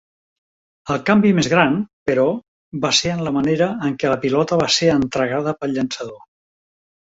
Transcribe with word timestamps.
El 0.93 1.01
canvi 1.09 1.33
més 1.39 1.49
gran, 1.51 1.75
però, 2.11 2.23
va 2.87 2.93
ser 3.01 3.13
en 3.17 3.23
la 3.29 3.35
manera 3.37 3.69
en 3.91 3.95
què 4.01 4.13
la 4.15 4.19
pilota 4.27 4.61
va 4.65 4.73
ser 4.81 4.93
entregada 4.99 5.57
pel 5.63 5.79
llançador. 5.81 6.21